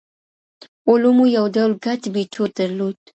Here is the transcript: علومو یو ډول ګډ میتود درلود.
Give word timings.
علومو 0.89 1.25
یو 1.37 1.45
ډول 1.55 1.71
ګډ 1.85 2.01
میتود 2.13 2.51
درلود. 2.59 2.97